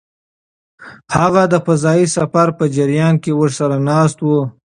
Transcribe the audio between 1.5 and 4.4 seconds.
د فضايي سفر په جریان کې ورسره ناست و.